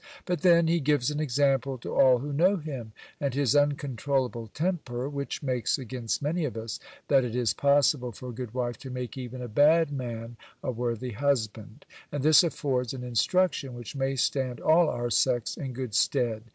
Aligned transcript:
But 0.25 0.41
then, 0.41 0.65
he 0.67 0.79
gives 0.79 1.11
an 1.11 1.19
example 1.19 1.77
to 1.77 1.93
all 1.93 2.17
who 2.17 2.33
know 2.33 2.55
him, 2.57 2.91
and 3.19 3.35
his 3.35 3.55
uncontrollable 3.55 4.47
temper 4.47 5.07
(which 5.07 5.43
makes 5.43 5.77
against 5.77 6.23
many 6.23 6.43
of 6.43 6.57
us), 6.57 6.79
that 7.07 7.23
it 7.23 7.35
is 7.35 7.53
possible 7.53 8.11
for 8.11 8.29
a 8.29 8.33
good 8.33 8.51
wife 8.55 8.79
to 8.79 8.89
make 8.89 9.15
even 9.15 9.43
a 9.43 9.47
bad 9.47 9.91
man 9.91 10.37
a 10.63 10.71
worthy 10.71 11.11
husband: 11.11 11.85
and 12.11 12.23
this 12.23 12.43
affords 12.43 12.95
an 12.95 13.03
instruction, 13.03 13.75
which 13.75 13.95
may 13.95 14.15
stand 14.15 14.59
all 14.59 14.89
our 14.89 15.11
sex 15.11 15.55
in 15.55 15.71
good 15.71 15.93
stead. 15.93 16.45